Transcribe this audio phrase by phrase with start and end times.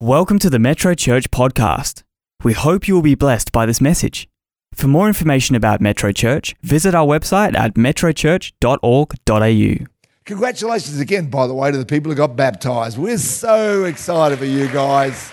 [0.00, 2.04] Welcome to the Metro Church podcast.
[2.44, 4.28] We hope you will be blessed by this message.
[4.72, 9.86] For more information about Metro Church, visit our website at metrochurch.org.au.
[10.24, 12.96] Congratulations again, by the way, to the people who got baptized.
[12.96, 15.32] We're so excited for you guys.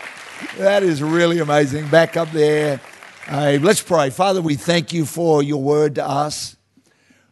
[0.57, 1.87] That is really amazing.
[1.89, 2.81] Back up there.
[3.27, 4.09] Hey, let's pray.
[4.09, 6.57] Father, we thank you for your word to us.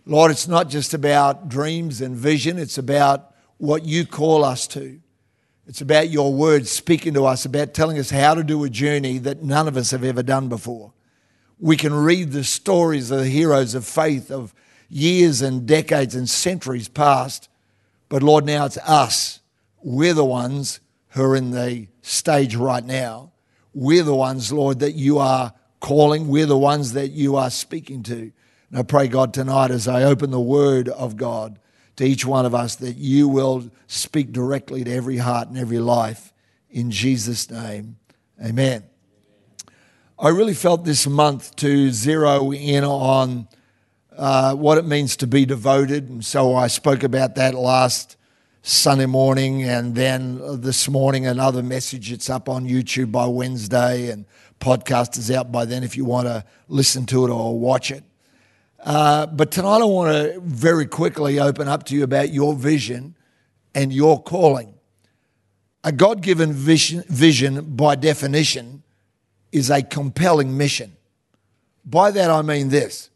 [0.06, 5.00] Lord, it's not just about dreams and vision, it's about what you call us to.
[5.66, 9.18] It's about your words speaking to us, about telling us how to do a journey
[9.20, 10.92] that none of us have ever done before.
[11.58, 14.54] We can read the stories of the heroes of faith of
[14.90, 17.48] years and decades and centuries past,
[18.10, 19.40] but Lord, now it's us.
[19.82, 23.32] We're the ones who are in the stage right now.
[23.74, 26.28] We're the ones, Lord, that you are calling.
[26.28, 28.32] We're the ones that you are speaking to.
[28.70, 31.58] And I pray, God, tonight as I open the word of God,
[31.96, 35.80] to each one of us that you will speak directly to every heart and every
[35.80, 36.34] life.
[36.70, 37.98] In Jesus' name,
[38.44, 38.84] amen.
[40.18, 43.48] I really felt this month to zero in on
[44.18, 46.10] uh, what it means to be devoted.
[46.10, 48.16] And so I spoke about that last
[48.62, 52.12] Sunday morning and then this morning another message.
[52.12, 54.26] It's up on YouTube by Wednesday and
[54.60, 58.04] podcast is out by then if you want to listen to it or watch it.
[58.84, 63.16] Uh, but tonight I want to very quickly open up to you about your vision
[63.74, 64.74] and your calling.
[65.86, 68.84] A God given vision, vision, by definition,
[69.54, 70.98] is a compelling mission.
[71.86, 73.10] By that I mean this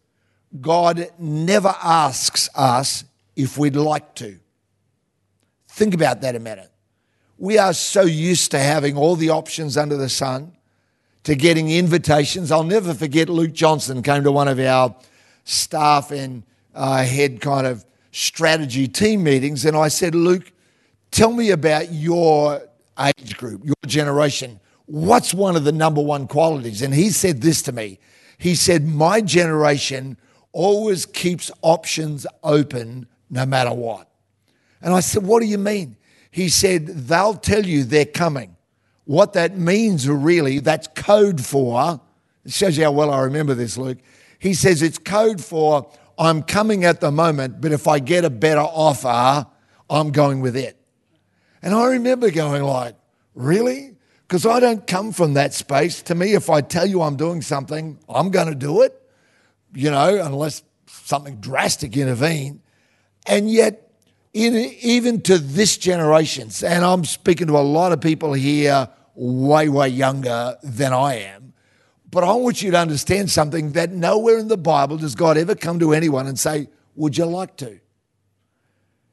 [0.61, 3.03] God never asks us
[3.35, 4.39] if we'd like to.
[5.67, 6.71] Think about that a minute.
[7.37, 10.53] We are so used to having all the options under the sun,
[11.23, 12.51] to getting invitations.
[12.51, 14.95] I'll never forget Luke Johnson came to one of our
[15.47, 16.43] staff and
[16.75, 19.65] uh, head kind of strategy team meetings.
[19.65, 20.51] And I said, Luke,
[21.11, 22.61] tell me about your
[22.99, 24.59] age group, your generation.
[24.85, 26.81] What's one of the number one qualities?
[26.81, 27.99] And he said this to me.
[28.37, 30.17] He said, My generation
[30.51, 34.09] always keeps options open no matter what.
[34.81, 35.97] And I said, What do you mean?
[36.31, 38.55] He said, They'll tell you they're coming.
[39.05, 42.01] What that means, really, that's code for,
[42.45, 43.97] it shows you how well I remember this, Luke.
[44.39, 48.29] He says it's code for I'm coming at the moment, but if I get a
[48.29, 49.45] better offer,
[49.89, 50.77] I'm going with it.
[51.61, 52.95] And I remember going like,
[53.35, 53.95] really?
[54.27, 56.01] Because I don't come from that space.
[56.03, 58.99] To me, if I tell you I'm doing something, I'm going to do it,
[59.73, 62.61] you know, unless something drastic intervene.
[63.25, 63.91] And yet,
[64.33, 69.69] in, even to this generation, and I'm speaking to a lot of people here way,
[69.69, 71.46] way younger than I am,
[72.09, 75.55] but I want you to understand something that nowhere in the Bible does God ever
[75.55, 77.79] come to anyone and say, Would you like to?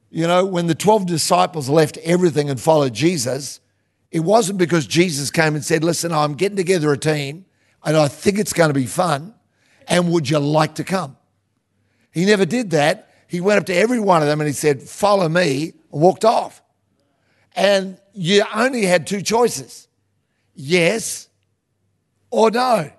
[0.09, 3.59] You know, when the 12 disciples left everything and followed Jesus,
[4.11, 7.45] it wasn't because Jesus came and said, Listen, I'm getting together a team
[7.83, 9.33] and I think it's going to be fun.
[9.87, 11.17] And would you like to come?
[12.11, 13.11] He never did that.
[13.27, 16.23] He went up to every one of them and he said, Follow me, and walked
[16.23, 16.61] off.
[17.55, 19.87] And you only had two choices
[20.57, 21.27] yes
[22.35, 22.91] or no.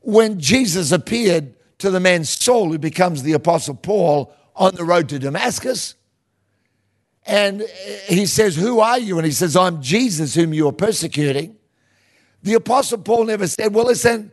[0.00, 5.08] When Jesus appeared to the man Saul, who becomes the Apostle Paul on the road
[5.08, 5.94] to Damascus,
[7.26, 7.62] and
[8.06, 9.16] he says, Who are you?
[9.18, 11.56] And he says, I'm Jesus, whom you are persecuting.
[12.42, 14.30] The Apostle Paul never said, Well, listen,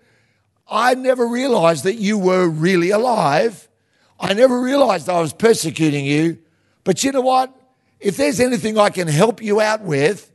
[0.67, 3.69] I never realized that you were really alive.
[4.19, 6.37] I never realized I was persecuting you.
[6.83, 7.55] But you know what?
[8.01, 10.29] If there's anything I can help you out with,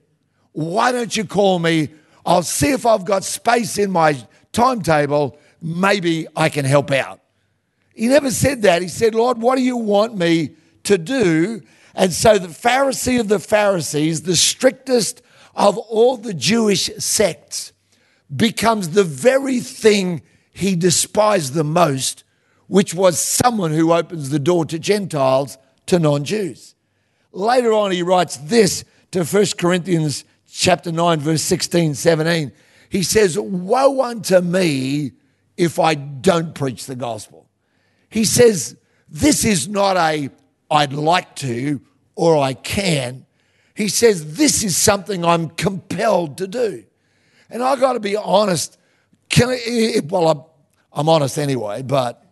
[0.52, 1.90] why don't you call me
[2.26, 4.16] I'll see if I've got space in my
[4.52, 5.38] timetable.
[5.62, 7.20] Maybe I can help out.
[7.94, 8.82] He never said that.
[8.82, 11.62] He said, Lord, what do you want me to do?
[11.94, 15.22] And so the Pharisee of the Pharisees, the strictest
[15.54, 17.72] of all the Jewish sects,
[18.34, 20.20] becomes the very thing
[20.52, 22.24] he despised the most,
[22.66, 26.74] which was someone who opens the door to Gentiles, to non Jews.
[27.32, 30.24] Later on, he writes this to 1 Corinthians
[30.56, 32.52] chapter 9, verse 16, 17,
[32.88, 35.12] he says, Woe unto me
[35.56, 37.48] if I don't preach the gospel.
[38.08, 38.76] He says,
[39.08, 40.30] This is not a
[40.70, 41.80] I'd like to
[42.14, 43.26] or I can.
[43.74, 46.84] He says, This is something I'm compelled to do.
[47.50, 48.78] And I got to be honest.
[49.28, 50.54] Can I, well,
[50.92, 52.24] I'm, honest anyway, but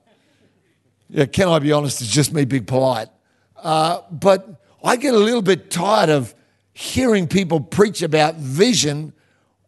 [1.08, 2.00] yeah, can I be honest?
[2.00, 3.08] It's just me being polite.
[3.56, 6.34] Uh, but I get a little bit tired of
[6.74, 9.12] hearing people preach about vision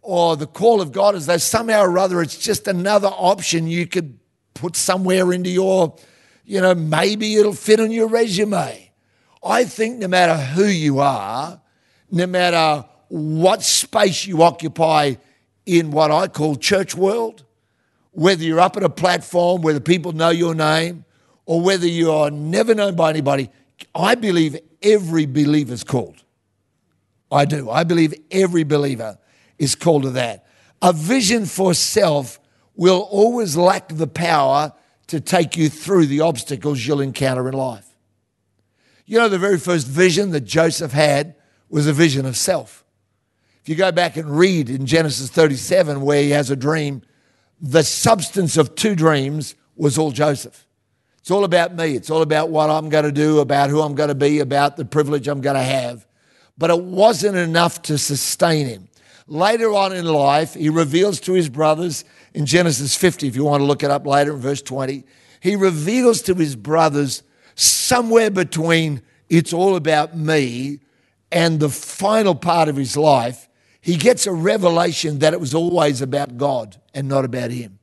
[0.03, 3.87] or the call of God as though somehow or other it's just another option you
[3.87, 4.19] could
[4.55, 5.97] put somewhere into your,
[6.45, 8.91] you know, maybe it'll fit on your resume.
[9.43, 11.61] I think no matter who you are,
[12.11, 15.15] no matter what space you occupy
[15.65, 17.45] in what I call church world,
[18.11, 21.05] whether you're up at a platform where the people know your name
[21.45, 23.51] or whether you are never known by anybody,
[23.95, 26.25] I believe every believer is called.
[27.31, 27.71] I do.
[27.71, 29.19] I believe every believer
[29.59, 30.47] is called to that.
[30.83, 32.39] A vision for self
[32.75, 34.73] will always lack the power
[35.09, 37.87] to take you through the obstacles you'll encounter in life.
[39.07, 41.37] You know, the very first vision that Joseph had
[41.69, 42.85] was a vision of self.
[43.63, 47.03] If you go back and read in Genesis 37, where he has a dream,
[47.61, 50.67] the substance of two dreams was all Joseph.
[51.19, 51.97] It's all about me.
[51.97, 54.77] It's all about what I'm going to do, about who I'm going to be, about
[54.77, 56.07] the privilege I'm going to have.
[56.59, 58.89] But it wasn't enough to sustain him.
[59.29, 63.63] Later on in life, he reveals to his brothers in Genesis 50, if you want
[63.63, 65.05] to look it up later in verse 20,
[65.41, 67.23] he reveals to his brothers
[67.55, 70.81] somewhere between it's all about me
[71.33, 73.49] and the final part of his life,
[73.81, 77.79] he gets a revelation that it was always about God and not about him.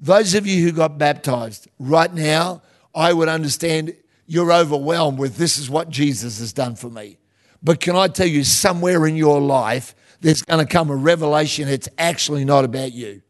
[0.00, 2.62] Those of you who got baptized right now,
[2.94, 3.94] I would understand
[4.26, 7.18] you're overwhelmed with this is what Jesus has done for me.
[7.62, 11.68] But can I tell you, somewhere in your life, there's going to come a revelation
[11.68, 13.22] it's actually not about you.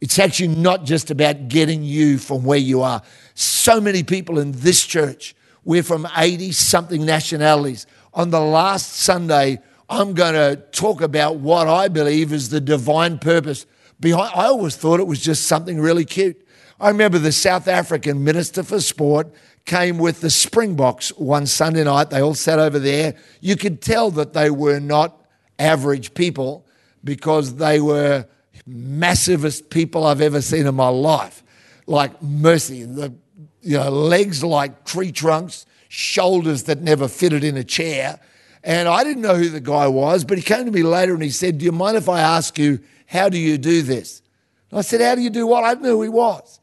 [0.00, 3.02] It's actually not just about getting you from where you are.
[3.34, 7.86] So many people in this church, we're from 80 something nationalities.
[8.14, 13.18] On the last Sunday, I'm going to talk about what I believe is the divine
[13.18, 13.64] purpose
[14.00, 14.32] behind.
[14.34, 16.46] I always thought it was just something really cute.
[16.80, 19.32] I remember the South African Minister for Sport
[19.64, 22.10] came with the Springboks one Sunday night.
[22.10, 23.14] They all sat over there.
[23.40, 25.24] You could tell that they were not
[25.58, 26.66] average people
[27.04, 28.26] because they were
[28.68, 31.42] massivest people I've ever seen in my life.
[31.86, 33.12] Like mercy, the
[33.60, 38.20] you know, legs like tree trunks, shoulders that never fitted in a chair.
[38.64, 41.22] And I didn't know who the guy was, but he came to me later and
[41.22, 44.22] he said, Do you mind if I ask you, how do you do this?
[44.70, 45.64] And I said, How do you do what?
[45.64, 46.60] I knew who he was.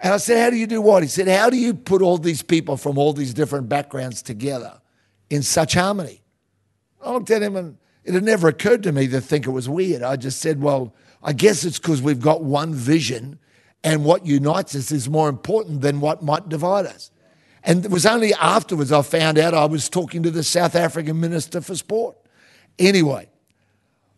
[0.00, 1.02] And I said, How do you do what?
[1.02, 4.80] He said, How do you put all these people from all these different backgrounds together
[5.30, 6.22] in such harmony?
[7.02, 9.68] I looked at him and it had never occurred to me to think it was
[9.68, 10.02] weird.
[10.02, 13.38] I just said, Well, I guess it's because we've got one vision
[13.84, 17.10] and what unites us is more important than what might divide us.
[17.64, 21.20] And it was only afterwards I found out I was talking to the South African
[21.20, 22.16] Minister for Sport.
[22.78, 23.28] Anyway,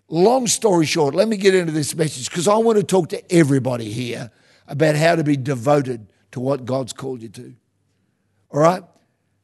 [0.08, 3.32] long story short, let me get into this message because I want to talk to
[3.32, 4.30] everybody here
[4.70, 7.54] about how to be devoted to what God's called you to.
[8.50, 8.82] All right?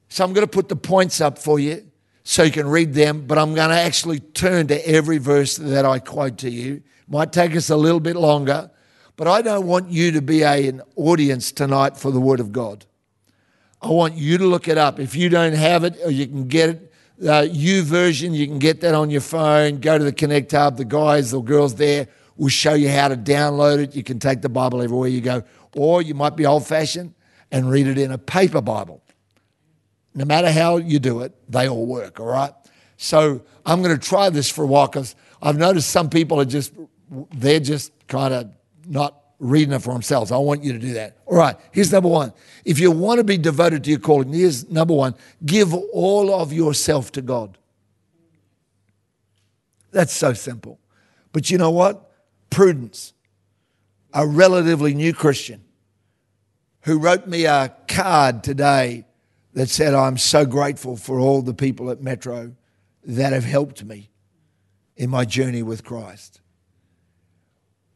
[0.08, 1.84] So I'm going to put the points up for you
[2.22, 5.84] so you can read them, but I'm going to actually turn to every verse that
[5.84, 6.82] I quote to you.
[7.08, 8.70] Might take us a little bit longer,
[9.16, 12.52] but I don't want you to be a, an audience tonight for the Word of
[12.52, 12.86] God.
[13.82, 15.00] I want you to look it up.
[15.00, 16.92] If you don't have it, or you can get it,
[17.22, 19.78] uh, YouVersion, you can get that on your phone.
[19.78, 20.76] Go to the Connect Hub.
[20.76, 23.94] The guys or girls there will show you how to download it.
[23.94, 25.42] You can take the Bible everywhere you go.
[25.74, 27.14] Or you might be old fashioned
[27.50, 29.02] and read it in a paper Bible.
[30.14, 32.52] No matter how you do it, they all work, all right?
[32.96, 36.46] So I'm going to try this for a while because I've noticed some people are
[36.46, 36.72] just,
[37.34, 38.50] they're just kind of
[38.86, 40.32] not reading it for themselves.
[40.32, 41.18] I want you to do that.
[41.26, 42.32] All right, here's number one.
[42.64, 46.52] If you want to be devoted to your calling, here's number one give all of
[46.52, 47.58] yourself to God.
[49.92, 50.78] That's so simple.
[51.32, 52.05] But you know what?
[52.50, 53.12] Prudence,
[54.12, 55.62] a relatively new Christian
[56.82, 59.04] who wrote me a card today
[59.54, 62.54] that said, I'm so grateful for all the people at Metro
[63.04, 64.10] that have helped me
[64.96, 66.40] in my journey with Christ.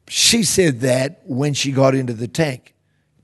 [0.09, 2.75] She said that when she got into the tank.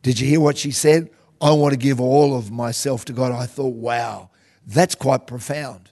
[0.02, 1.10] Did you hear what she said?
[1.40, 3.32] I want to give all of myself to God.
[3.32, 4.30] I thought, wow,
[4.66, 5.90] that's quite profound.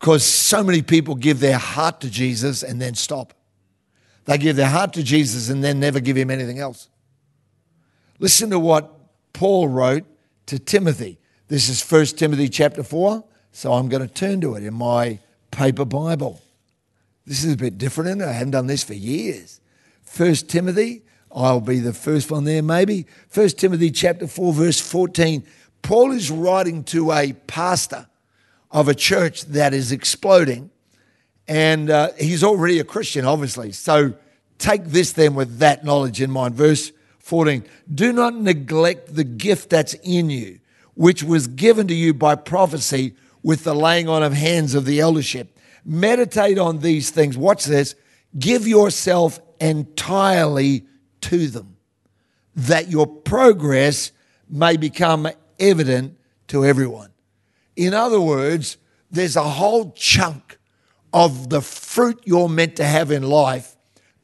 [0.00, 3.34] Because so many people give their heart to Jesus and then stop.
[4.24, 6.88] They give their heart to Jesus and then never give him anything else.
[8.18, 8.90] Listen to what
[9.32, 10.04] Paul wrote
[10.46, 11.18] to Timothy.
[11.48, 15.18] This is 1 Timothy chapter 4, so I'm going to turn to it in my
[15.50, 16.40] paper Bible.
[17.26, 19.60] This is a bit different, and I haven't done this for years.
[20.02, 21.02] First Timothy,
[21.34, 23.06] I'll be the first one there maybe.
[23.28, 25.44] First Timothy chapter 4 verse 14.
[25.80, 28.06] Paul is writing to a pastor
[28.70, 30.70] of a church that is exploding
[31.48, 33.72] and uh, he's already a Christian obviously.
[33.72, 34.14] So
[34.58, 36.54] take this then with that knowledge in mind.
[36.54, 37.64] Verse 14.
[37.92, 40.58] Do not neglect the gift that's in you,
[40.94, 45.00] which was given to you by prophecy with the laying on of hands of the
[45.00, 45.58] eldership.
[45.84, 47.36] Meditate on these things.
[47.36, 47.94] Watch this.
[48.38, 50.86] Give yourself entirely
[51.22, 51.76] to them,
[52.54, 54.12] that your progress
[54.48, 56.18] may become evident
[56.48, 57.10] to everyone.
[57.76, 58.76] In other words,
[59.10, 60.58] there's a whole chunk
[61.12, 63.76] of the fruit you're meant to have in life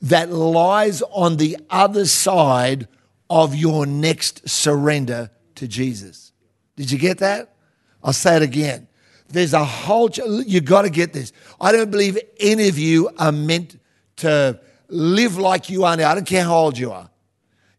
[0.02, 2.88] that lies on the other side
[3.28, 6.32] of your next surrender to Jesus.
[6.76, 7.54] Did you get that?
[8.02, 8.88] I'll say it again.
[9.28, 11.32] There's a whole, you got to get this.
[11.60, 13.78] I don't believe any of you are meant
[14.16, 16.10] to live like you are now.
[16.10, 17.10] I don't care how old you are.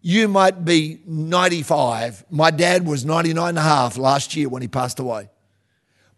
[0.01, 2.25] You might be 95.
[2.30, 5.30] My dad was 99 and a half last year when he passed away.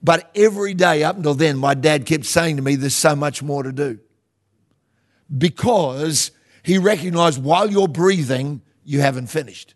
[0.04, 3.44] But every day up until then, my dad kept saying to me, There's so much
[3.44, 4.00] more to do.
[5.36, 6.32] Because
[6.64, 9.76] he recognized while you're breathing, you haven't finished.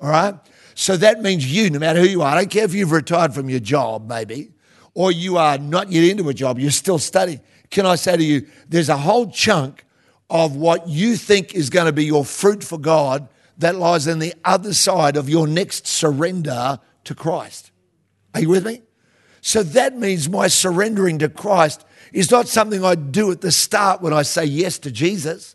[0.00, 0.34] All right?
[0.74, 3.32] So that means you, no matter who you are, I don't care if you've retired
[3.32, 4.50] from your job, maybe,
[4.92, 7.40] or you are not yet into a job, you're still studying.
[7.70, 9.84] Can I say to you, there's a whole chunk
[10.28, 14.18] of what you think is going to be your fruit for God that lies on
[14.18, 17.70] the other side of your next surrender to Christ.
[18.34, 18.82] Are you with me?
[19.46, 21.84] So that means my surrendering to Christ
[22.14, 25.54] is not something I do at the start when I say yes to Jesus.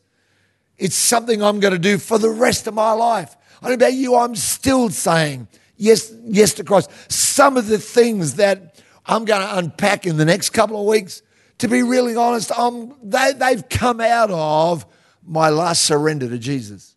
[0.77, 3.35] It's something I'm going to do for the rest of my life.
[3.59, 6.91] I don't know about you, I'm still saying yes, yes to Christ.
[7.11, 11.23] Some of the things that I'm going to unpack in the next couple of weeks,
[11.57, 14.85] to be really honest, I'm, they, they've come out of
[15.25, 16.95] my last surrender to Jesus,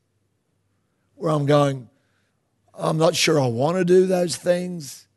[1.15, 1.89] where I'm going,
[2.75, 5.09] I'm not sure I want to do those things.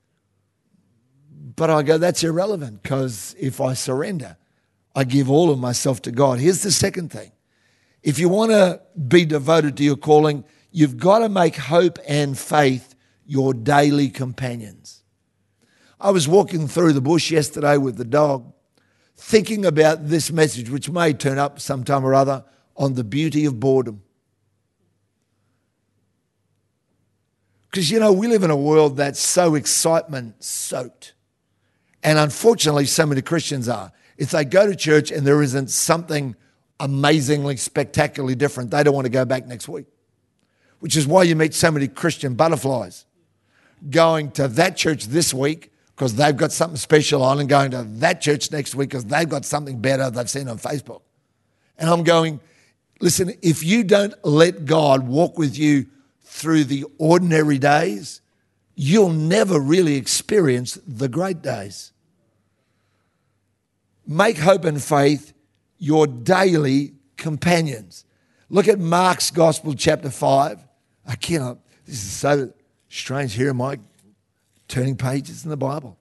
[1.55, 4.38] But I go, that's irrelevant because if I surrender,
[4.95, 6.39] I give all of myself to God.
[6.39, 7.31] Here's the second thing
[8.03, 12.38] if you want to be devoted to your calling, you've got to make hope and
[12.38, 12.93] faith
[13.25, 15.03] your daily companions.
[16.00, 18.53] I was walking through the bush yesterday with the dog,
[19.15, 22.43] thinking about this message, which may turn up sometime or other,
[22.77, 24.03] on the beauty of boredom.
[27.71, 31.13] Because, you know, we live in a world that's so excitement soaked.
[32.05, 33.91] And unfortunately, so many Christians are.
[34.15, 36.35] If they go to church and there isn't something
[36.79, 39.88] amazingly, spectacularly different, they don't want to go back next week.
[40.79, 43.05] Which is why you meet so many Christian butterflies
[43.89, 47.83] going to that church this week because they've got something special on, and going to
[47.83, 51.01] that church next week because they've got something better they've seen on Facebook.
[51.77, 52.39] And I'm going,
[53.00, 55.88] listen, if you don't let God walk with you
[56.24, 58.21] through the ordinary days,
[58.75, 61.93] you'll never really experience the great days.
[64.07, 65.33] Make hope and faith
[65.77, 68.05] your daily companions.
[68.50, 70.59] Look at Mark's Gospel, chapter 5.
[71.07, 72.53] I cannot, this is so
[72.89, 73.33] strange.
[73.33, 73.79] Here am I
[74.67, 75.97] turning pages in the Bible.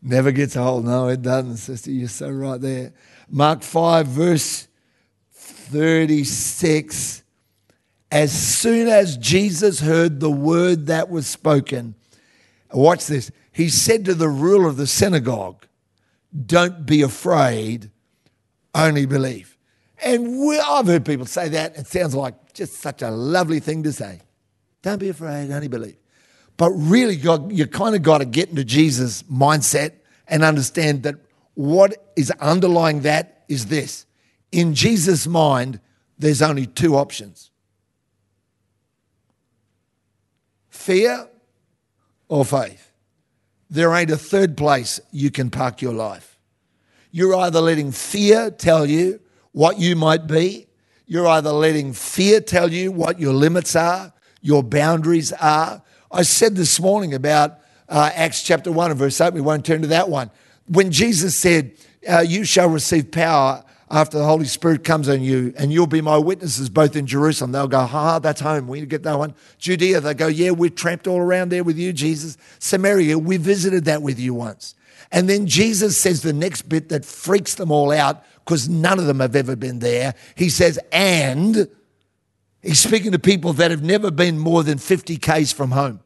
[0.00, 0.84] Never gets old.
[0.84, 1.90] No, it doesn't, sister.
[1.90, 2.92] You're so right there.
[3.28, 4.68] Mark 5, verse
[5.32, 7.22] 36.
[8.10, 11.94] As soon as Jesus heard the word that was spoken,
[12.72, 13.30] watch this.
[13.52, 15.66] He said to the ruler of the synagogue,
[16.46, 17.90] don't be afraid,
[18.74, 19.56] only believe.
[20.02, 21.76] And we, I've heard people say that.
[21.76, 24.20] It sounds like just such a lovely thing to say.
[24.82, 25.96] Don't be afraid, only believe.
[26.56, 29.92] But really, you kind of got to get into Jesus' mindset
[30.26, 31.16] and understand that
[31.54, 34.06] what is underlying that is this.
[34.52, 35.80] In Jesus' mind,
[36.18, 37.50] there's only two options
[40.68, 41.28] fear
[42.28, 42.87] or faith.
[43.70, 46.38] There ain't a third place you can park your life.
[47.10, 49.20] You're either letting fear tell you
[49.52, 50.66] what you might be,
[51.06, 55.82] you're either letting fear tell you what your limits are, your boundaries are.
[56.12, 57.58] I said this morning about
[57.88, 60.30] uh, Acts chapter 1 and verse 8, we won't turn to that one.
[60.66, 61.72] When Jesus said,
[62.08, 66.00] uh, You shall receive power after the Holy Spirit comes on you, and you'll be
[66.00, 67.52] my witnesses both in Jerusalem.
[67.52, 68.68] They'll go, ha, that's home.
[68.68, 69.34] We need to get that one.
[69.58, 72.36] Judea, they go, yeah, we've tramped all around there with you, Jesus.
[72.58, 74.74] Samaria, we visited that with you once.
[75.10, 79.06] And then Jesus says the next bit that freaks them all out because none of
[79.06, 80.14] them have ever been there.
[80.34, 81.68] He says, and
[82.62, 86.00] he's speaking to people that have never been more than 50 Ks from home.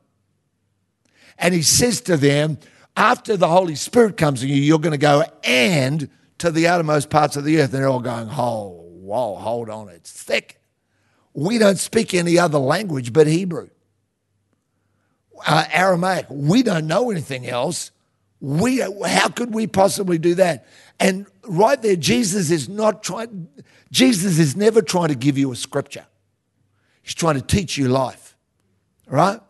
[1.38, 2.58] And he says to them,
[2.96, 6.08] after the Holy Spirit comes on you, you're going to go and
[6.42, 7.72] to the outermost parts of the earth.
[7.72, 10.60] And they're all going, oh, whoa, hold on, it's thick.
[11.34, 13.70] We don't speak any other language but Hebrew.
[15.46, 17.92] Uh, Aramaic, we don't know anything else.
[18.40, 20.66] We, how could we possibly do that?
[20.98, 23.48] And right there, Jesus is not trying,
[23.92, 26.06] Jesus is never trying to give you a scripture.
[27.02, 28.36] He's trying to teach you life,
[29.06, 29.40] right?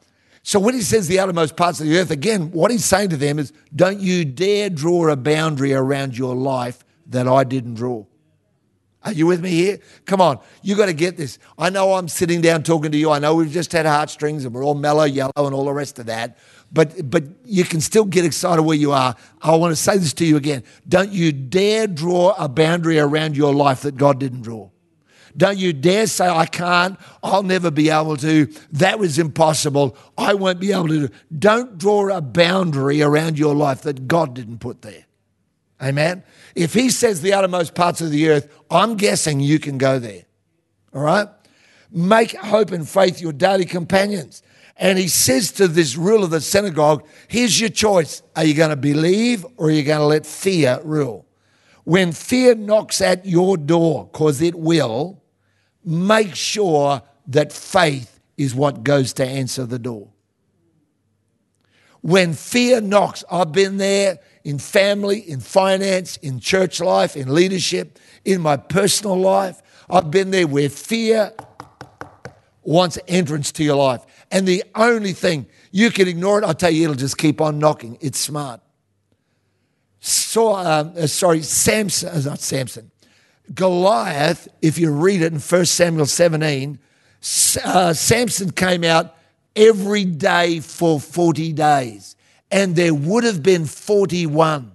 [0.42, 3.16] So when he says the outermost parts of the earth, again, what he's saying to
[3.16, 8.04] them is don't you dare draw a boundary around your life that I didn't draw.
[9.04, 9.78] Are you with me here?
[10.04, 11.38] Come on, you got to get this.
[11.58, 13.10] I know I'm sitting down talking to you.
[13.10, 15.98] I know we've just had heartstrings and we're all mellow, yellow, and all the rest
[15.98, 16.38] of that.
[16.72, 19.16] But but you can still get excited where you are.
[19.42, 20.62] I want to say this to you again.
[20.88, 24.70] Don't you dare draw a boundary around your life that God didn't draw.
[25.36, 30.34] Don't you dare say, I can't, I'll never be able to, that was impossible, I
[30.34, 31.14] won't be able to do.
[31.36, 35.06] Don't draw a boundary around your life that God didn't put there.
[35.80, 36.22] Amen?
[36.54, 40.24] If He says the uttermost parts of the earth, I'm guessing you can go there.
[40.94, 41.28] All right?
[41.90, 44.42] Make hope and faith your daily companions.
[44.76, 48.22] And he says to this ruler of the synagogue, Here's your choice.
[48.34, 51.26] Are you going to believe or are you going to let fear rule?
[51.84, 55.21] When fear knocks at your door, because it will,
[55.84, 60.08] make sure that faith is what goes to answer the door.
[62.00, 67.98] When fear knocks, I've been there in family, in finance, in church life, in leadership,
[68.24, 69.62] in my personal life.
[69.88, 71.32] I've been there where fear
[72.62, 74.04] wants entrance to your life.
[74.30, 77.58] And the only thing you can ignore it, I'll tell you, it'll just keep on
[77.58, 77.98] knocking.
[78.00, 78.60] It's smart.
[80.00, 82.90] So, um, uh, sorry, Samson, uh, not Samson,
[83.54, 86.78] Goliath, if you read it in 1 Samuel 17,
[87.64, 89.16] uh, Samson came out
[89.54, 92.16] every day for 40 days.
[92.50, 94.72] And there would have been 41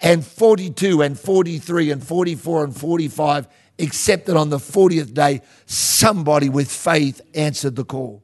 [0.00, 3.48] and 42 and 43 and 44 and 45,
[3.78, 8.22] except that on the 40th day, somebody with faith answered the call.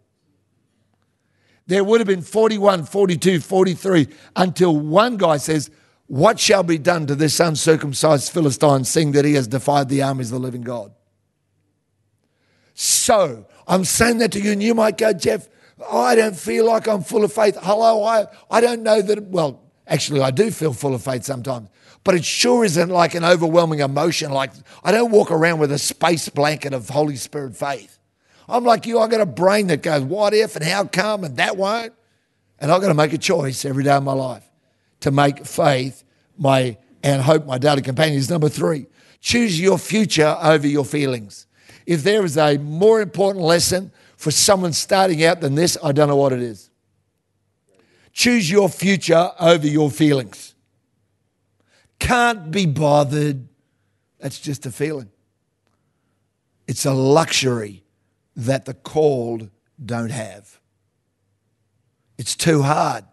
[1.66, 5.71] There would have been 41, 42, 43, until one guy says,
[6.06, 10.30] what shall be done to this uncircumcised Philistine, seeing that he has defied the armies
[10.30, 10.92] of the living God?
[12.75, 15.48] So, I'm saying that to you, and you might go, Geoff,
[15.90, 17.56] I don't feel like I'm full of faith.
[17.60, 21.68] Hello, I, I don't know that, well, actually, I do feel full of faith sometimes,
[22.04, 24.30] but it sure isn't like an overwhelming emotion.
[24.30, 24.52] Like,
[24.84, 27.98] I don't walk around with a space blanket of Holy Spirit faith.
[28.48, 31.36] I'm like you, I got a brain that goes, what if and how come and
[31.38, 31.92] that won't.
[32.60, 34.44] And I've got to make a choice every day of my life
[35.00, 36.04] to make faith
[36.36, 38.86] my and hope my daily companion is number three.
[39.20, 41.46] Choose your future over your feelings.
[41.86, 46.09] If there is a more important lesson for someone starting out than this, I don't
[46.09, 46.70] know what it is.
[48.12, 50.54] Choose your future over your feelings.
[51.98, 53.48] Can't be bothered.
[54.18, 55.11] That's just a feeling.
[56.66, 57.85] It's a luxury
[58.35, 59.50] that the called
[59.85, 60.59] don't have.
[62.18, 63.04] It's too hard.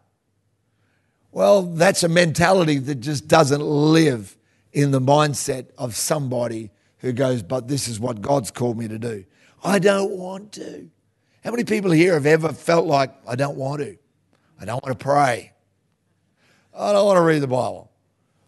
[1.34, 4.38] Well, that's a mentality that just doesn't live
[4.72, 6.69] in the mindset of somebody
[7.00, 9.26] who goes, But this is what God's called me to do.
[9.63, 10.89] I don't want to.
[11.43, 13.98] How many people here have ever felt like, I don't want to?
[14.62, 15.54] I don't want to pray.
[16.78, 17.91] I don't want to read the Bible.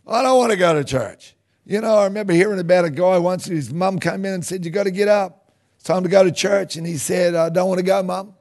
[0.07, 1.35] I don't want to go to church.
[1.65, 4.63] You know, I remember hearing about a guy once, his mum came in and said,
[4.63, 5.51] You got to get up.
[5.75, 6.75] It's time to go to church.
[6.75, 8.35] And he said, I don't want to go, mum.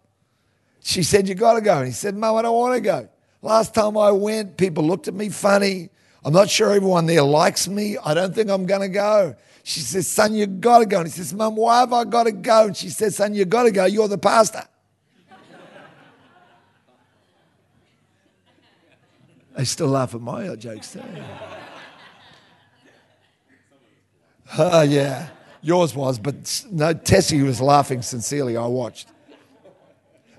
[0.80, 1.78] She said, You got to go.
[1.78, 3.08] And he said, Mum, I don't want to go.
[3.44, 5.90] Last time I went, people looked at me funny.
[6.24, 7.98] I'm not sure everyone there likes me.
[8.02, 9.36] I don't think I'm going to go.
[9.64, 11.00] She says, Son, you've got to go.
[11.00, 12.68] And he says, Mum, why have I got to go?
[12.68, 13.84] And she says, Son, you've got to go.
[13.84, 14.62] You're the pastor.
[19.54, 21.02] they still laugh at my jokes too.
[24.56, 25.30] Oh, uh, yeah.
[25.62, 28.56] Yours was, but no, Tessie was laughing sincerely.
[28.56, 29.08] I watched.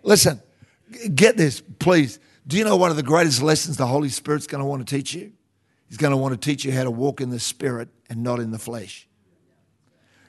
[0.03, 0.41] Listen,
[1.13, 2.19] get this, please.
[2.47, 4.95] Do you know one of the greatest lessons the Holy Spirit's going to want to
[4.95, 5.31] teach you?
[5.87, 8.39] He's going to want to teach you how to walk in the Spirit and not
[8.39, 9.07] in the flesh.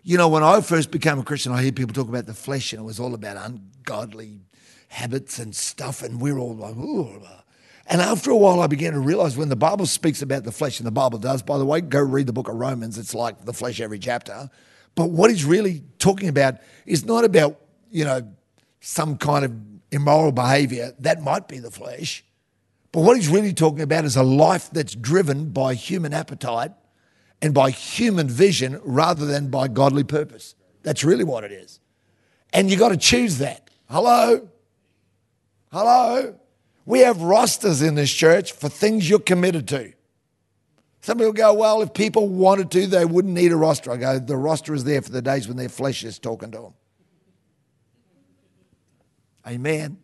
[0.02, 2.72] You know, when I first became a Christian, I hear people talk about the flesh,
[2.72, 4.40] and it was all about ungodly
[4.88, 7.20] habits and stuff, and we're all like, ooh.
[7.86, 10.80] And after a while, I began to realize when the Bible speaks about the flesh,
[10.80, 13.44] and the Bible does, by the way, go read the book of Romans, it's like
[13.44, 14.48] the flesh every chapter.
[14.94, 18.32] But what he's really talking about is not about, you know,
[18.80, 22.24] some kind of immoral behavior, that might be the flesh.
[22.92, 26.72] But what he's really talking about is a life that's driven by human appetite
[27.42, 30.54] and by human vision rather than by godly purpose.
[30.82, 31.80] That's really what it is.
[32.52, 33.70] And you've got to choose that.
[33.90, 34.48] Hello?
[35.72, 36.38] Hello?
[36.86, 39.92] We have rosters in this church for things you're committed to.
[41.00, 43.92] Some people go, well, if people wanted to, they wouldn't need a roster.
[43.92, 46.58] I go, the roster is there for the days when their flesh is talking to
[46.58, 46.74] them.
[49.46, 49.98] Amen.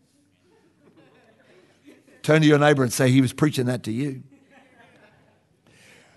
[2.22, 4.22] Turn to your neighbor and say, He was preaching that to you.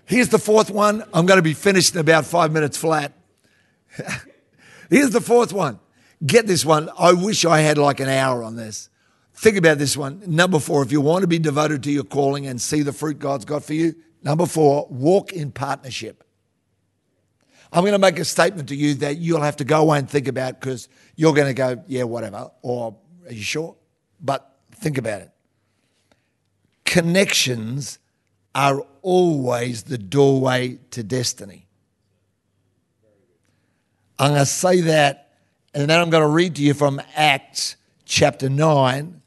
[0.04, 1.02] Here's the fourth one.
[1.12, 3.12] I'm going to be finished in about five minutes flat.
[4.90, 5.80] Here's the fourth one.
[6.24, 6.88] Get this one.
[6.96, 8.88] I wish I had like an hour on this.
[9.34, 10.22] Think about this one.
[10.26, 13.18] Number four, if you want to be devoted to your calling and see the fruit
[13.18, 16.22] God's got for you, number four, walk in partnership.
[17.72, 20.08] I'm going to make a statement to you that you'll have to go away and
[20.08, 22.50] think about because you're going to go, yeah, whatever.
[22.62, 23.74] Or are you sure?
[24.20, 25.30] But think about it.
[26.84, 27.98] Connections
[28.54, 31.66] are always the doorway to destiny.
[34.18, 35.34] I'm going to say that,
[35.74, 39.20] and then I'm going to read to you from Acts chapter 9,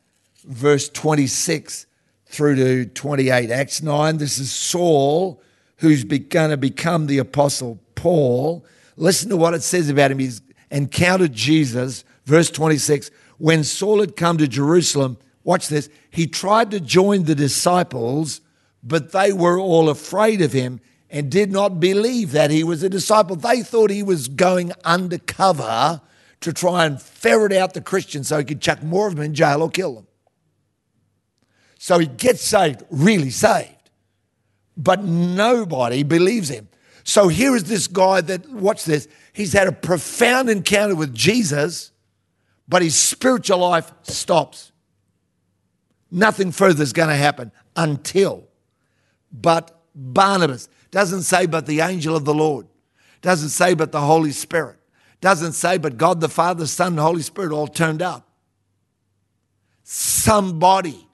[0.46, 1.86] verse 26
[2.26, 3.52] through to 28.
[3.52, 5.42] Acts 9, this is Saul,
[5.78, 8.66] who's going to become the apostle Paul.
[8.98, 10.20] Listen to what it says about him.
[10.20, 13.12] He's encountered Jesus, verse 26.
[13.40, 18.42] When Saul had come to Jerusalem, watch this, he tried to join the disciples
[18.84, 22.90] but they were all afraid of him and did not believe that he was a
[22.90, 23.36] disciple.
[23.36, 26.02] They thought he was going undercover
[26.42, 29.34] to try and ferret out the Christians so he could chuck more of them in
[29.34, 30.08] jail or kill them.
[31.78, 33.90] So he gets saved, really saved,
[34.78, 36.70] but nobody believes him.
[37.04, 41.92] So here is this guy that, watch this, he's had a profound encounter with Jesus,
[42.70, 44.72] but his spiritual life stops.
[46.12, 48.48] Nothing further is going to happen until
[49.32, 50.70] but Barnabas.
[50.92, 52.68] Doesn't say, but the angel of the Lord.
[53.22, 54.78] Doesn't say, but the Holy Spirit.
[55.22, 58.28] Doesn't say, but God the Father, Son, and Holy Spirit all turned up.
[59.84, 61.08] Somebody,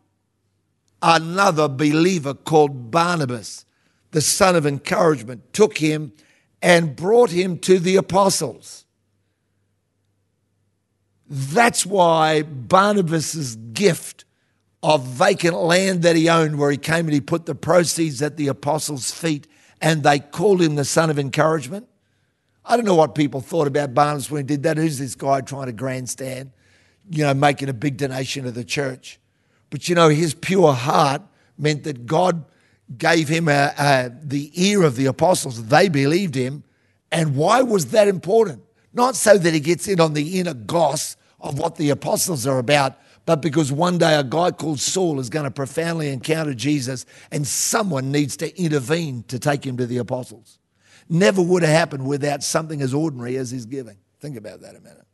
[1.01, 3.65] another believer called Barnabas,
[4.11, 6.13] the son of encouragement, took him
[6.61, 8.84] and brought him to the apostles.
[11.27, 14.25] That's why Barnabas's gift
[14.83, 18.37] of vacant land that he owned, where he came and he put the proceeds at
[18.37, 19.47] the apostles' feet,
[19.81, 21.87] and they called him the son of encouragement.
[22.63, 24.77] I don't know what people thought about Barnabas when he did that.
[24.77, 26.51] Who's this guy trying to grandstand,
[27.09, 29.19] you know, making a big donation to the church?
[29.69, 31.21] But you know, his pure heart
[31.57, 32.45] meant that God
[32.97, 35.67] gave him a, a, the ear of the apostles.
[35.67, 36.63] They believed him.
[37.11, 38.61] And why was that important?
[38.95, 42.57] Not so that he gets in on the inner goss of what the apostles are
[42.57, 47.05] about, but because one day a guy called Saul is going to profoundly encounter Jesus
[47.29, 50.59] and someone needs to intervene to take him to the apostles.
[51.09, 53.97] Never would have happened without something as ordinary as his giving.
[54.21, 55.05] Think about that a minute.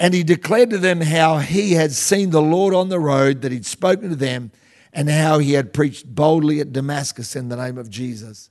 [0.00, 3.52] And he declared to them how he had seen the Lord on the road, that
[3.52, 4.50] he'd spoken to them,
[4.92, 8.50] and how he had preached boldly at Damascus in the name of Jesus.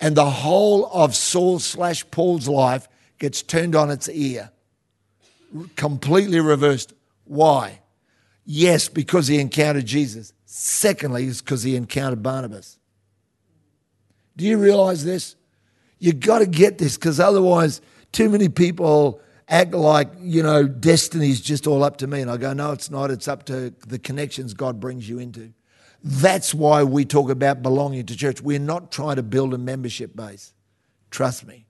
[0.00, 2.88] And the whole of Saul slash Paul's life
[3.18, 4.50] gets turned on its ear,
[5.76, 6.92] completely reversed
[7.24, 7.80] why?
[8.44, 10.32] Yes, because he encountered Jesus.
[10.46, 12.78] Secondly, is because he encountered Barnabas.
[14.36, 15.36] Do you realize this?
[15.98, 21.40] You got to get this because otherwise, too many people act like, you know, destiny's
[21.40, 22.22] just all up to me.
[22.22, 23.10] And I go, no, it's not.
[23.10, 25.52] It's up to the connections God brings you into.
[26.02, 28.40] That's why we talk about belonging to church.
[28.40, 30.54] We're not trying to build a membership base.
[31.10, 31.66] Trust me.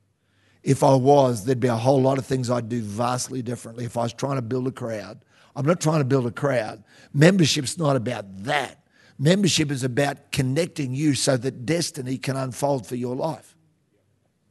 [0.63, 3.97] If I was, there'd be a whole lot of things I'd do vastly differently if
[3.97, 5.25] I was trying to build a crowd.
[5.55, 6.85] I'm not trying to build a crowd.
[7.13, 8.83] Membership's not about that.
[9.19, 13.57] Membership is about connecting you so that destiny can unfold for your life.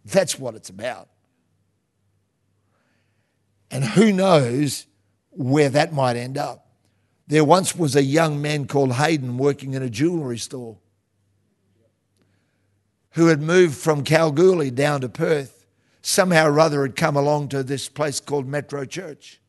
[0.04, 1.10] That's what it's about.
[3.72, 4.88] And who knows
[5.30, 6.68] where that might end up.
[7.28, 10.78] There once was a young man called Hayden working in a jewellery store
[13.12, 15.57] who had moved from Kalgoorlie down to Perth.
[16.08, 19.42] Somehow or other had come along to this place called Metro Church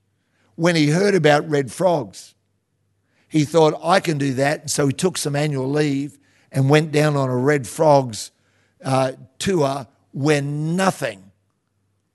[0.57, 2.35] when he heard about red frogs.
[3.29, 4.63] He thought, I can do that.
[4.63, 6.19] And So he took some annual leave
[6.51, 8.33] and went down on a red frogs
[8.85, 11.31] uh, tour where nothing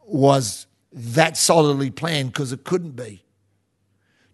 [0.06, 3.23] was that solidly planned because it couldn't be.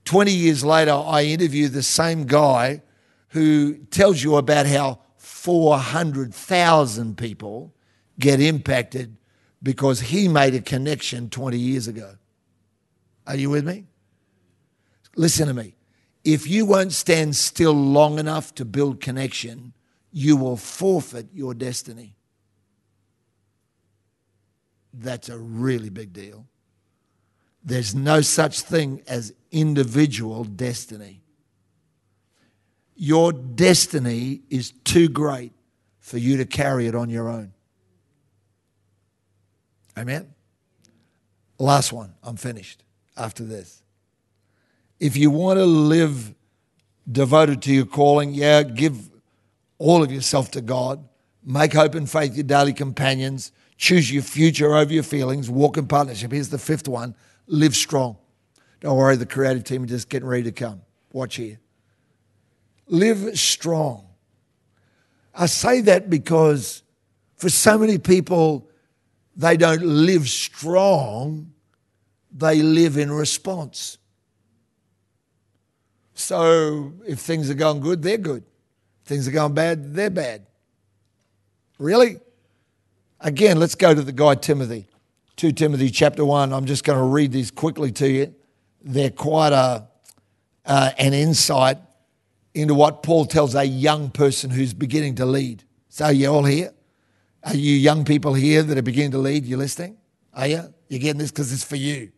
[0.06, 2.82] 20 years later, I interviewed the same guy
[3.28, 7.76] who tells you about how 400,000 people
[8.18, 9.16] get impacted
[9.62, 12.16] because he made a connection 20 years ago.
[13.28, 13.86] Are you with me?
[15.16, 15.76] Listen to me.
[16.24, 19.74] If you won't stand still long enough to build connection,
[20.12, 22.16] you will forfeit your destiny.
[24.94, 26.46] That's a really big deal.
[27.64, 31.22] There's no such thing as individual destiny.
[32.96, 35.54] Your destiny is too great
[36.00, 37.54] for you to carry it on your own.
[40.00, 40.34] Amen?
[41.58, 42.14] Last one.
[42.24, 42.84] I'm finished
[43.18, 43.84] after this
[45.00, 46.34] if you want to live
[47.10, 49.10] devoted to your calling, yeah, give
[49.78, 51.08] all of yourself to God.
[51.44, 53.52] Make hope and faith your daily companions.
[53.78, 55.50] Choose your future over your feelings.
[55.50, 56.32] Walk in partnership.
[56.32, 57.16] Here's the fifth one
[57.48, 58.18] live strong.
[58.82, 60.82] Don't worry, the creative team is just getting ready to come.
[61.12, 61.60] Watch here.
[62.88, 64.06] Live strong.
[65.34, 66.84] I say that because
[67.38, 68.69] for so many people,
[69.40, 71.54] they don't live strong,
[72.30, 73.98] they live in response.
[76.14, 78.44] So if things are going good, they're good.
[79.02, 80.46] If things are going bad, they're bad.
[81.78, 82.20] Really?
[83.22, 84.88] Again, let's go to the guy Timothy.
[85.38, 86.52] 2 Timothy chapter 1.
[86.52, 88.36] I'm just going to read these quickly to you.
[88.82, 89.88] They're quite a,
[90.66, 91.78] uh, an insight
[92.54, 95.64] into what Paul tells a young person who's beginning to lead.
[95.88, 96.74] So, you all here?
[97.44, 99.46] Are you young people here that are beginning to lead?
[99.46, 99.98] You're listening?
[100.34, 100.74] Are you?
[100.90, 102.12] You're getting this because it's for you.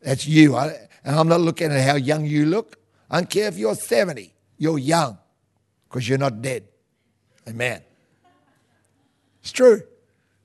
[0.00, 0.54] That's you.
[0.56, 2.76] I, and I'm not looking at how young you look.
[3.10, 4.34] I don't care if you're 70.
[4.58, 5.18] You're young
[5.88, 6.64] because you're not dead.
[7.48, 7.82] Amen.
[9.40, 9.82] It's true.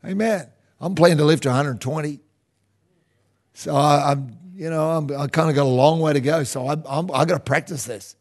[0.06, 0.48] Amen.
[0.82, 2.20] I'm planning to live to 120.
[3.54, 6.44] So I, am you know, I'm, I kind of got a long way to go.
[6.44, 8.16] So I'm, I'm, I got to practice this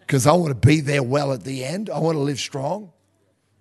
[0.00, 1.90] because I want to be there well at the end.
[1.90, 2.92] I want to live strong.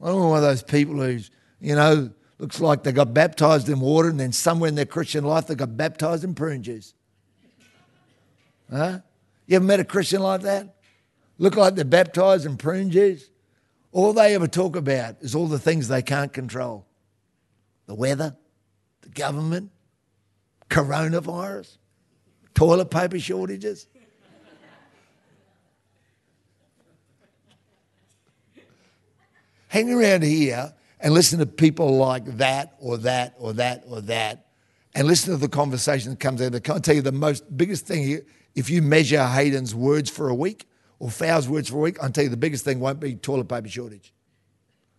[0.01, 3.67] I don't want one of those people who's, you know, looks like they got baptized
[3.69, 6.93] in water and then somewhere in their Christian life they got baptized in prune juice.
[8.71, 8.99] Huh?
[9.47, 10.75] You ever met a Christian like that?
[11.37, 13.29] Look like they're baptized in prune juice?
[13.91, 16.85] All they ever talk about is all the things they can't control
[17.87, 18.35] the weather,
[19.01, 19.71] the government,
[20.69, 21.77] coronavirus,
[22.53, 23.87] toilet paper shortages.
[29.67, 34.47] Hang around here and listen to people like that or that or that or that
[34.97, 36.55] and listen to the conversation that comes out.
[36.55, 38.21] I can't tell you the most biggest thing.
[38.55, 40.65] If you measure Hayden's words for a week
[40.97, 43.47] or Fow's words for a week, I'll tell you the biggest thing won't be toilet
[43.47, 44.11] paper shortage.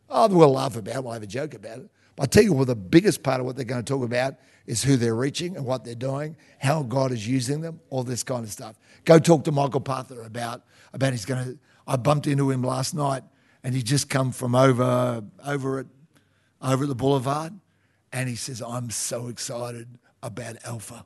[0.09, 1.91] Oh, we'll laugh about it, we'll have a joke about it.
[2.15, 4.37] But I'll tell you what the biggest part of what they're going to talk about
[4.67, 8.23] is who they're reaching and what they're doing, how God is using them, all this
[8.23, 8.77] kind of stuff.
[9.05, 12.95] Go talk to Michael Parther about, about he's going to, I bumped into him last
[12.95, 13.25] night
[13.63, 15.87] and he just come from over, over, at,
[16.63, 17.59] over at the boulevard
[18.13, 19.89] and he says, I'm so excited
[20.23, 21.05] about Alpha.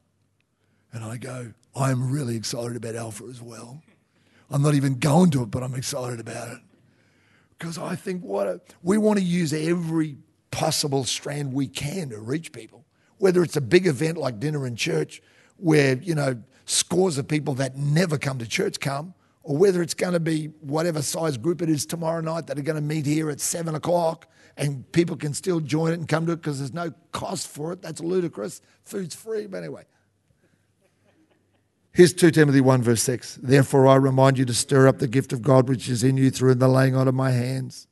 [0.92, 3.82] And I go, I'm really excited about Alpha as well.
[4.50, 6.58] I'm not even going to it, but I'm excited about it.
[7.58, 10.18] Because I think what a, we want to use every
[10.50, 12.84] possible strand we can to reach people
[13.22, 15.22] whether it's a big event like dinner in church
[15.56, 19.94] where, you know, scores of people that never come to church come, or whether it's
[19.94, 23.06] going to be whatever size group it is tomorrow night that are going to meet
[23.06, 26.58] here at seven o'clock and people can still join it and come to it because
[26.58, 27.82] there's no cost for it.
[27.82, 28.60] That's ludicrous.
[28.84, 29.84] Food's free, but anyway.
[31.92, 33.38] Here's 2 Timothy 1, verse 6.
[33.42, 36.30] Therefore, I remind you to stir up the gift of God which is in you
[36.30, 37.86] through the laying on of my hands.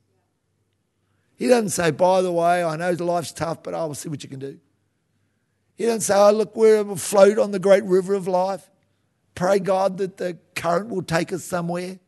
[1.37, 4.23] He doesn't say, by the way, I know life's tough, but I will see what
[4.23, 4.59] you can do.
[5.75, 8.71] He doesn't say, oh, look, we're afloat on the great river of life.
[9.35, 11.99] Pray God that the current will take us somewhere.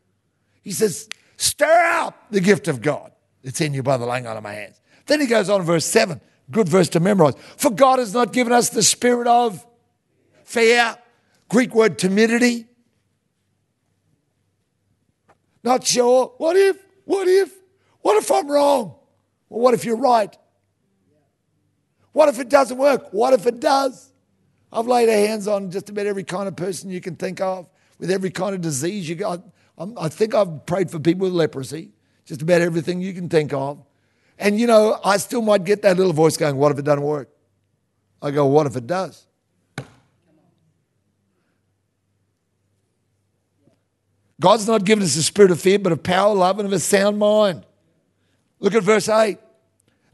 [0.63, 4.37] He says, stir up the gift of God It's in you by the laying on
[4.37, 4.81] of my hands.
[5.07, 7.35] Then he goes on, verse 7, good verse to memorize.
[7.57, 9.67] For God has not given us the spirit of
[10.45, 10.97] fear,
[11.49, 12.67] Greek word timidity.
[15.65, 16.35] Not sure.
[16.39, 16.77] What if?
[17.05, 17.53] What if?
[18.01, 18.95] What if I'm wrong?
[19.49, 20.37] Well, what if you're right?
[22.13, 23.13] What if it doesn't work?
[23.13, 24.12] What if it does?
[24.73, 28.11] I've laid hands on just about every kind of person you can think of, with
[28.11, 29.43] every kind of disease you got.
[29.79, 31.91] I think I've prayed for people with leprosy,
[32.25, 33.85] just about everything you can think of.
[34.39, 37.03] And you know, I still might get that little voice going, What if it doesn't
[37.03, 37.29] work?
[38.23, 39.27] I go, What if it does?
[44.41, 46.81] God's not given us a spirit of fear, but of power, love, and of a
[46.81, 47.65] sound mind.
[48.59, 49.39] Look at verse 8.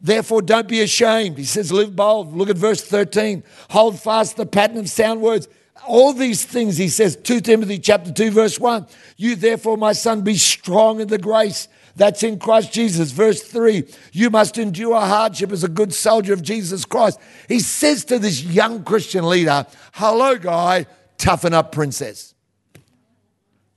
[0.01, 1.39] Therefore, don't be ashamed.
[1.39, 2.33] He says, live bold.
[2.37, 3.43] Look at verse 13.
[3.71, 5.49] Hold fast the pattern of sound words.
[5.87, 8.87] All these things, he says, 2 Timothy chapter 2, verse 1.
[9.17, 13.11] You therefore, my son, be strong in the grace that's in Christ Jesus.
[13.11, 13.85] Verse 3.
[14.13, 17.19] You must endure hardship as a good soldier of Jesus Christ.
[17.49, 20.87] He says to this young Christian leader, Hello, guy,
[21.19, 22.35] toughen up, princess.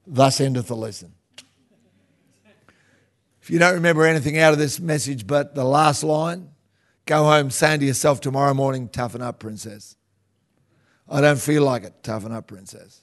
[0.05, 1.13] Thus endeth the lesson.
[3.51, 6.51] You don't remember anything out of this message but the last line,
[7.05, 9.97] go home saying to yourself tomorrow morning, toughen up, princess.
[11.09, 13.01] I don't feel like it, toughen up, princess.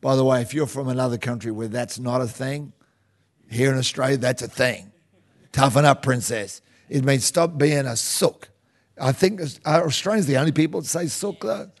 [0.00, 2.74] By the way, if you're from another country where that's not a thing,
[3.50, 4.92] here in Australia, that's a thing.
[5.50, 6.62] Toughen up, princess.
[6.88, 8.50] It means stop being a sook.
[9.00, 11.72] I think are Australians the only people that say sook, though?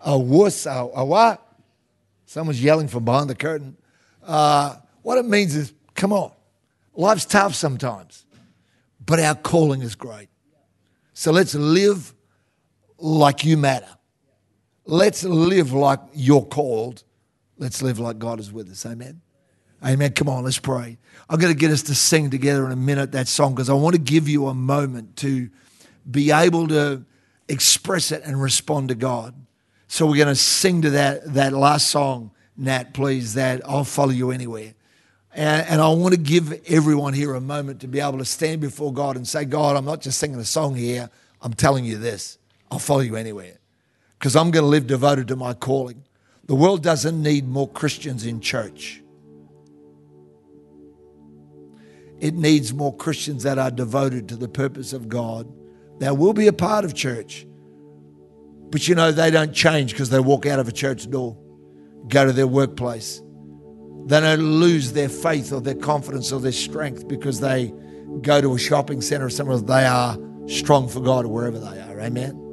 [0.00, 1.46] A wuss, a, a what?
[2.26, 3.76] Someone's yelling from behind the curtain.
[4.24, 6.32] Uh, what it means is, come on,
[6.98, 8.26] Life's tough sometimes,
[9.06, 10.28] but our calling is great.
[11.14, 12.12] So let's live
[12.98, 13.86] like you matter.
[14.84, 17.04] Let's live like you're called.
[17.56, 18.84] Let's live like God is with us.
[18.84, 19.20] Amen.
[19.84, 20.10] Amen.
[20.10, 20.98] Come on, let's pray.
[21.30, 23.74] I'm going to get us to sing together in a minute that song because I
[23.74, 25.50] want to give you a moment to
[26.10, 27.04] be able to
[27.48, 29.36] express it and respond to God.
[29.86, 34.10] So we're going to sing to that, that last song, Nat, please, that I'll follow
[34.10, 34.74] you anywhere.
[35.34, 38.60] And, and I want to give everyone here a moment to be able to stand
[38.60, 41.10] before God and say, God, I'm not just singing a song here,
[41.40, 42.38] I'm telling you this.
[42.70, 43.58] I'll follow you anywhere
[44.18, 46.04] because I'm going to live devoted to my calling.
[46.46, 49.02] The world doesn't need more Christians in church.
[52.20, 55.46] It needs more Christians that are devoted to the purpose of God.
[56.00, 57.46] That will be a part of church.
[58.70, 61.36] But you know, they don't change because they walk out of a church door,
[62.08, 63.22] go to their workplace.
[64.08, 67.74] They don't lose their faith or their confidence or their strength because they
[68.22, 69.58] go to a shopping center or somewhere.
[69.58, 70.16] They are
[70.46, 72.00] strong for God or wherever they are.
[72.00, 72.46] Amen.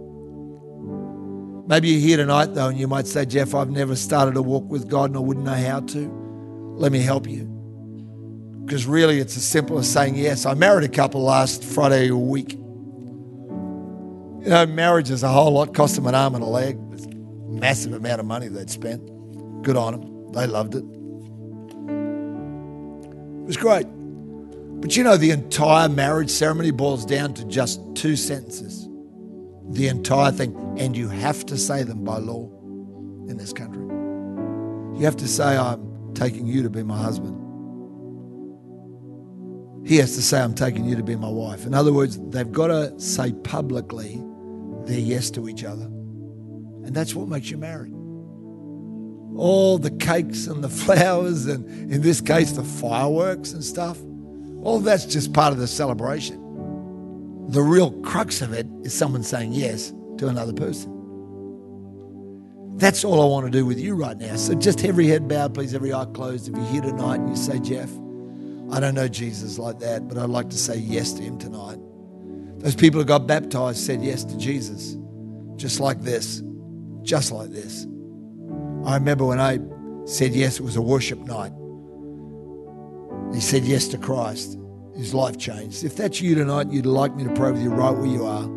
[1.66, 4.70] Maybe you're here tonight, though, and you might say, Geoff, I've never started a walk
[4.70, 6.74] with God and I wouldn't know how to.
[6.76, 7.46] Let me help you.
[8.66, 10.46] Because really, it's as simple as saying yes.
[10.46, 12.52] I married a couple last Friday week.
[12.52, 12.60] You
[14.50, 16.76] know, marriage is a whole lot, cost them an arm and a leg.
[16.76, 19.02] A massive amount of money they'd spent.
[19.64, 20.34] Good on them.
[20.34, 20.84] They loved it.
[23.46, 23.86] It was great.
[24.82, 28.90] But you know, the entire marriage ceremony boils down to just two sentences
[29.70, 30.56] the entire thing.
[30.80, 32.50] And you have to say them by law
[33.30, 33.84] in this country.
[34.98, 37.40] You have to say, I'm taking you to be my husband.
[39.88, 41.68] He has to say, I'm taking you to be my wife.
[41.68, 44.24] In other words, they've got to say publicly
[44.86, 45.86] their yes to each other.
[45.86, 47.95] And that's what makes you married.
[49.38, 54.00] All the cakes and the flowers, and in this case, the fireworks and stuff,
[54.64, 56.42] all that's just part of the celebration.
[57.50, 60.92] The real crux of it is someone saying yes to another person.
[62.78, 64.36] That's all I want to do with you right now.
[64.36, 66.50] So just every head bowed, please, every eye closed.
[66.50, 67.90] If you're here tonight and you say, Geoff,
[68.72, 71.78] I don't know Jesus like that, but I'd like to say yes to him tonight.
[72.60, 74.98] Those people who got baptized said yes to Jesus,
[75.56, 76.42] just like this,
[77.04, 77.86] just like this.
[78.86, 79.60] I remember when I
[80.06, 81.52] said yes, it was a worship night.
[83.34, 84.58] He said yes to Christ
[84.96, 85.84] his life changed.
[85.84, 88.50] If that's you tonight, you'd like me to pray with you right where you are.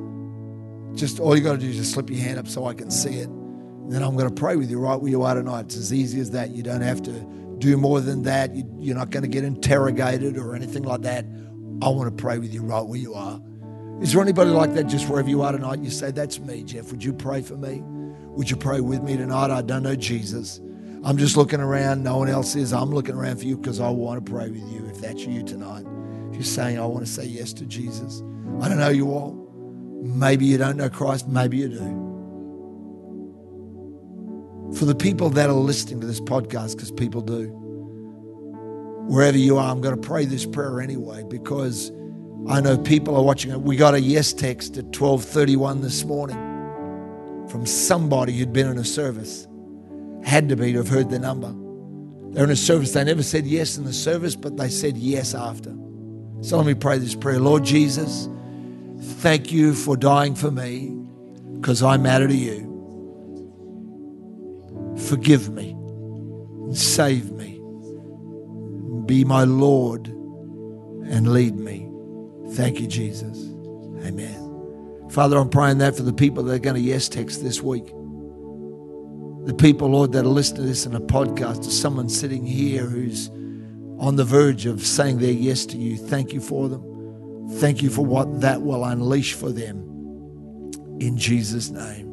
[0.95, 2.91] Just all you got to do is just slip your hand up so I can
[2.91, 3.29] see it.
[3.29, 5.67] And then I'm going to pray with you right where you are tonight.
[5.67, 6.51] It's as easy as that.
[6.51, 7.13] You don't have to
[7.59, 8.55] do more than that.
[8.55, 11.25] You, are not going to get interrogated or anything like that.
[11.83, 13.41] I want to pray with you right where you are.
[14.01, 15.81] Is there anybody like that just wherever you are tonight?
[15.81, 16.91] You say, That's me, Geoff.
[16.93, 17.83] Would you pray for me?
[17.83, 19.51] Would you pray with me tonight?
[19.51, 20.61] I don't know Jesus.
[21.05, 22.05] I'm just looking around.
[22.05, 22.73] No one else is.
[22.73, 25.43] I'm looking around for you because I want to pray with you if that's you
[25.43, 25.85] tonight
[26.31, 28.23] If you're saying, I want to say yes to Jesus.
[28.61, 29.49] I don't know you all.
[30.03, 32.05] Maybe you don't know Christ, maybe you do.
[34.77, 37.49] For the people that are listening to this podcast, because people do,
[39.09, 41.91] wherever you are, I'm going to pray this prayer anyway because
[42.47, 43.61] I know people are watching it.
[43.61, 46.37] We got a yes text at 12:31 this morning
[47.49, 49.47] from somebody who'd been in a service.
[50.23, 51.55] Had to be to have heard the number.
[52.33, 52.93] They're in a service.
[52.93, 55.75] They never said yes in the service, but they said yes after.
[56.43, 57.41] So let me pray this prayer.
[57.41, 58.29] Lord Jesus,
[59.01, 60.95] thank you for dying for me
[61.57, 62.67] because I matter to you.
[65.09, 67.61] Forgive me and save me.
[69.07, 71.88] Be my Lord and lead me.
[72.53, 73.47] Thank you, Jesus.
[74.07, 74.49] Amen.
[75.11, 77.87] Father, I'm praying that for the people that are going to yes text this week.
[79.47, 82.85] The people, Lord, that are listening to this in a podcast, or someone sitting here
[82.85, 83.29] who's
[83.99, 85.97] on the verge of saying their yes to you.
[85.97, 87.49] Thank you for them.
[87.59, 89.79] Thank you for what that will unleash for them.
[91.01, 92.07] In Jesus' name.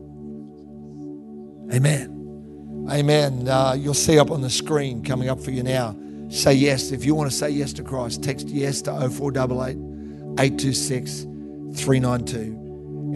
[1.74, 2.86] Amen.
[2.90, 3.48] Amen.
[3.48, 5.98] Uh, you'll see up on the screen coming up for you now.
[6.30, 6.92] Say yes.
[6.92, 9.95] If you want to say yes to Christ, text yes to 0488
[10.38, 11.24] 826
[11.76, 12.66] 392.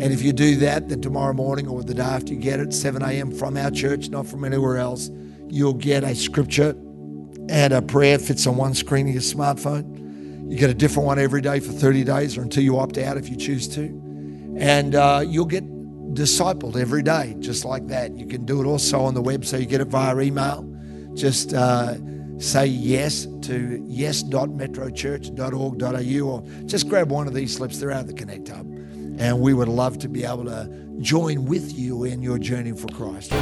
[0.01, 2.73] And if you do that, then tomorrow morning or the day after you get it,
[2.73, 3.31] 7 a.m.
[3.31, 5.09] from our church, not from anywhere else,
[5.49, 6.75] you'll get a scripture
[7.49, 10.49] and a prayer fits on one screen of your smartphone.
[10.49, 13.17] You get a different one every day for 30 days or until you opt out
[13.17, 13.83] if you choose to.
[14.57, 15.65] And uh, you'll get
[16.13, 18.17] discipled every day, just like that.
[18.17, 20.65] You can do it also on the web, so you get it via email.
[21.13, 21.95] Just uh,
[22.39, 27.79] say yes to yes.metrochurch.org.au or just grab one of these slips.
[27.79, 28.65] They're out of the Connect Hub.
[29.19, 30.67] And we would love to be able to
[31.01, 33.33] join with you in your journey for Christ.